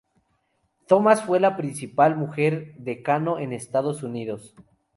[0.87, 4.55] Thomas fue la primera mujer decano en Estados Unidos.